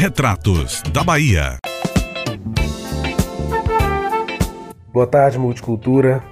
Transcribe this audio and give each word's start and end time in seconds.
Retratos 0.00 0.82
da 0.94 1.04
Bahia. 1.04 1.58
Boa 4.90 5.06
tarde, 5.06 5.38
Multicultura. 5.38 6.24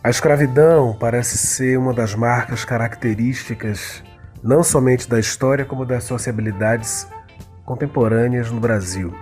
A 0.00 0.08
escravidão 0.08 0.96
parece 0.96 1.36
ser 1.36 1.76
uma 1.76 1.92
das 1.92 2.14
marcas 2.14 2.64
características 2.64 4.00
não 4.44 4.62
somente 4.62 5.08
da 5.08 5.18
história, 5.18 5.64
como 5.64 5.84
das 5.84 6.04
sociabilidades 6.04 7.08
contemporâneas 7.64 8.52
no 8.52 8.60
Brasil. 8.60 9.12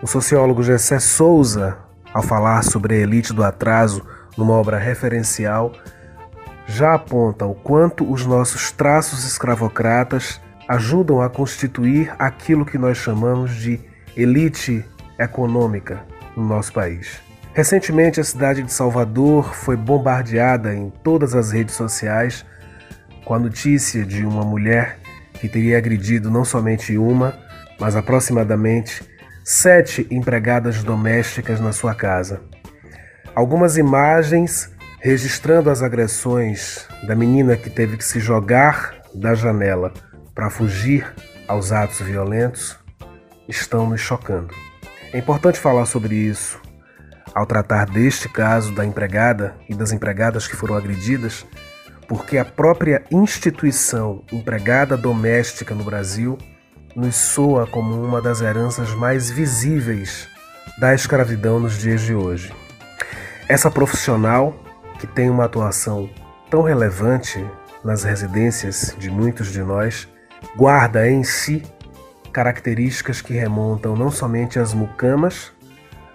O 0.00 0.06
sociólogo 0.06 0.62
Gessé 0.62 1.00
Souza, 1.00 1.76
ao 2.14 2.22
falar 2.22 2.62
sobre 2.62 2.94
a 2.94 2.98
elite 2.98 3.32
do 3.32 3.42
atraso 3.42 4.06
numa 4.36 4.54
obra 4.54 4.78
referencial, 4.78 5.72
já 6.68 6.94
aponta 6.94 7.44
o 7.44 7.54
quanto 7.56 8.08
os 8.08 8.24
nossos 8.24 8.70
traços 8.70 9.24
escravocratas 9.24 10.40
ajudam 10.68 11.22
a 11.22 11.30
constituir 11.30 12.14
aquilo 12.18 12.66
que 12.66 12.76
nós 12.76 12.98
chamamos 12.98 13.56
de 13.56 13.80
elite 14.14 14.84
econômica 15.18 16.04
no 16.36 16.44
nosso 16.44 16.72
país. 16.72 17.20
Recentemente, 17.54 18.20
a 18.20 18.24
cidade 18.24 18.62
de 18.62 18.72
Salvador 18.72 19.54
foi 19.54 19.76
bombardeada 19.76 20.74
em 20.74 20.90
todas 21.02 21.34
as 21.34 21.50
redes 21.50 21.74
sociais 21.74 22.44
com 23.24 23.34
a 23.34 23.38
notícia 23.38 24.04
de 24.04 24.24
uma 24.24 24.44
mulher 24.44 24.98
que 25.32 25.48
teria 25.48 25.78
agredido 25.78 26.30
não 26.30 26.44
somente 26.44 26.96
uma, 26.98 27.34
mas 27.80 27.96
aproximadamente 27.96 29.02
sete 29.44 30.06
empregadas 30.10 30.84
domésticas 30.84 31.58
na 31.58 31.72
sua 31.72 31.94
casa. 31.94 32.42
Algumas 33.34 33.76
imagens 33.76 34.70
registrando 35.00 35.70
as 35.70 35.82
agressões 35.82 36.86
da 37.06 37.14
menina 37.14 37.56
que 37.56 37.70
teve 37.70 37.96
que 37.96 38.04
se 38.04 38.20
jogar 38.20 38.96
da 39.14 39.34
janela 39.34 39.92
para 40.38 40.50
fugir 40.50 41.12
aos 41.48 41.72
atos 41.72 42.00
violentos 42.00 42.78
estão 43.48 43.88
nos 43.88 44.00
chocando. 44.00 44.54
É 45.12 45.18
importante 45.18 45.58
falar 45.58 45.84
sobre 45.84 46.14
isso 46.14 46.60
ao 47.34 47.44
tratar 47.44 47.86
deste 47.86 48.28
caso 48.28 48.72
da 48.72 48.86
empregada 48.86 49.56
e 49.68 49.74
das 49.74 49.90
empregadas 49.90 50.46
que 50.46 50.54
foram 50.54 50.76
agredidas, 50.76 51.44
porque 52.06 52.38
a 52.38 52.44
própria 52.44 53.02
instituição 53.10 54.22
empregada 54.30 54.96
doméstica 54.96 55.74
no 55.74 55.82
Brasil 55.82 56.38
nos 56.94 57.16
soa 57.16 57.66
como 57.66 58.00
uma 58.00 58.22
das 58.22 58.40
heranças 58.40 58.94
mais 58.94 59.28
visíveis 59.28 60.28
da 60.78 60.94
escravidão 60.94 61.58
nos 61.58 61.76
dias 61.80 62.02
de 62.02 62.14
hoje. 62.14 62.54
Essa 63.48 63.72
profissional, 63.72 64.54
que 65.00 65.06
tem 65.08 65.30
uma 65.30 65.46
atuação 65.46 66.08
tão 66.48 66.62
relevante 66.62 67.44
nas 67.84 68.04
residências 68.04 68.94
de 68.96 69.10
muitos 69.10 69.50
de 69.50 69.64
nós, 69.64 70.06
guarda 70.56 71.08
em 71.08 71.22
si 71.22 71.62
características 72.32 73.20
que 73.20 73.32
remontam 73.32 73.96
não 73.96 74.10
somente 74.10 74.58
às 74.58 74.72
mucamas, 74.72 75.52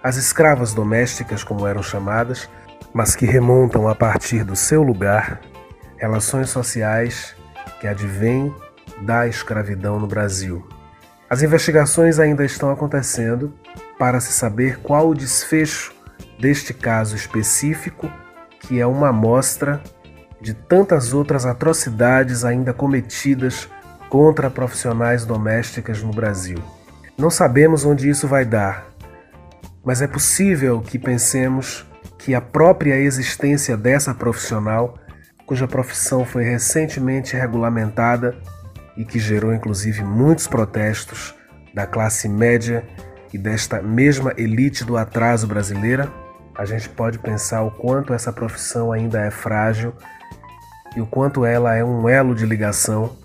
as 0.02 0.16
escravas 0.16 0.72
domésticas, 0.72 1.42
como 1.42 1.66
eram 1.66 1.82
chamadas, 1.82 2.48
mas 2.92 3.16
que 3.16 3.26
remontam 3.26 3.88
a 3.88 3.94
partir 3.94 4.44
do 4.44 4.54
seu 4.54 4.82
lugar 4.82 5.40
relações 5.96 6.50
sociais 6.50 7.34
que 7.80 7.86
advêm 7.86 8.54
da 9.02 9.26
escravidão 9.26 9.98
no 9.98 10.06
Brasil. 10.06 10.66
As 11.28 11.42
investigações 11.42 12.18
ainda 12.18 12.44
estão 12.44 12.70
acontecendo 12.70 13.52
para 13.98 14.20
se 14.20 14.32
saber 14.32 14.78
qual 14.80 15.08
o 15.08 15.14
desfecho 15.14 15.94
deste 16.38 16.72
caso 16.72 17.16
específico, 17.16 18.10
que 18.60 18.80
é 18.80 18.86
uma 18.86 19.08
amostra 19.08 19.82
de 20.40 20.54
tantas 20.54 21.12
outras 21.12 21.46
atrocidades 21.46 22.44
ainda 22.44 22.72
cometidas 22.72 23.68
contra 24.14 24.48
profissionais 24.48 25.26
domésticas 25.26 26.00
no 26.00 26.12
Brasil. 26.12 26.58
Não 27.18 27.30
sabemos 27.30 27.84
onde 27.84 28.08
isso 28.08 28.28
vai 28.28 28.44
dar, 28.44 28.86
mas 29.84 30.00
é 30.00 30.06
possível 30.06 30.80
que 30.80 31.00
pensemos 31.00 31.84
que 32.16 32.32
a 32.32 32.40
própria 32.40 32.94
existência 32.94 33.76
dessa 33.76 34.14
profissional, 34.14 34.96
cuja 35.44 35.66
profissão 35.66 36.24
foi 36.24 36.44
recentemente 36.44 37.34
regulamentada 37.34 38.36
e 38.96 39.04
que 39.04 39.18
gerou 39.18 39.52
inclusive 39.52 40.04
muitos 40.04 40.46
protestos 40.46 41.34
da 41.74 41.84
classe 41.84 42.28
média 42.28 42.84
e 43.32 43.36
desta 43.36 43.82
mesma 43.82 44.32
elite 44.36 44.84
do 44.84 44.96
atraso 44.96 45.48
brasileira, 45.48 46.08
a 46.56 46.64
gente 46.64 46.88
pode 46.88 47.18
pensar 47.18 47.64
o 47.64 47.72
quanto 47.72 48.14
essa 48.14 48.32
profissão 48.32 48.92
ainda 48.92 49.20
é 49.22 49.30
frágil 49.32 49.92
e 50.94 51.00
o 51.00 51.06
quanto 51.06 51.44
ela 51.44 51.74
é 51.74 51.82
um 51.82 52.08
elo 52.08 52.32
de 52.32 52.46
ligação 52.46 53.23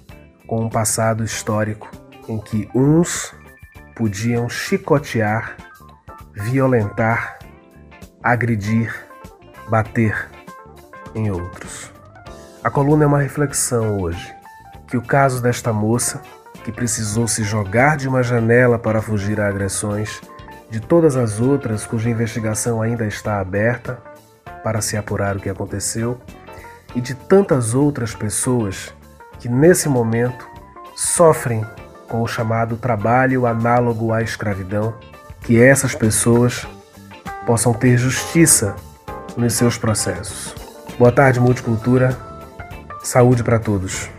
com 0.50 0.66
um 0.66 0.70
passado 0.70 1.24
histórico 1.24 1.90
em 2.28 2.40
que 2.40 2.68
uns 2.74 3.34
podiam 3.96 4.50
chicotear 4.50 5.56
violentar, 6.34 7.38
agredir, 8.24 8.94
bater 9.70 10.30
em 11.14 11.30
outros. 11.30 11.92
A 12.64 12.70
coluna 12.70 13.04
é 13.04 13.08
uma 13.08 13.22
reflexão 13.22 14.00
hoje 14.00 14.34
que 14.88 14.98
o 14.98 15.02
caso 15.02 15.42
desta 15.42 15.72
moça, 15.72 16.22
que 16.64 16.72
precisou 16.72 17.28
se 17.28 17.44
jogar 17.44 17.96
de 17.96 18.08
uma 18.08 18.24
janela 18.24 18.80
para 18.80 19.02
fugir 19.02 19.40
a 19.40 19.48
agressões, 19.48 20.20
de 20.70 20.80
todas 20.80 21.16
as 21.16 21.40
outras 21.40 21.86
cuja 21.86 22.10
investigação 22.10 22.82
ainda 22.82 23.06
está 23.06 23.40
aberta 23.40 24.02
para 24.64 24.82
se 24.82 24.98
apurar 24.98 25.38
o 25.38 25.40
que 25.40 25.50
aconteceu, 25.50 26.20
e 26.96 27.02
de 27.02 27.14
tantas 27.14 27.76
outras 27.76 28.16
pessoas 28.16 28.92
que 29.40 29.50
nesse 29.50 29.88
momento 29.88 30.48
sofrem 30.96 31.66
com 32.08 32.22
o 32.22 32.28
chamado 32.28 32.76
trabalho 32.76 33.46
análogo 33.46 34.12
à 34.12 34.22
escravidão 34.22 34.94
que 35.42 35.62
essas 35.62 35.96
pessoas 35.96 36.68
possam 37.46 37.74
ter 37.74 37.98
justiça 37.98 38.76
nos 39.38 39.54
seus 39.54 39.78
processos. 39.78 40.54
Boa 40.98 41.12
tarde, 41.12 41.40
Multicultura. 41.40 42.18
Saúde 43.02 43.44
para 43.44 43.58
todos. 43.58 44.10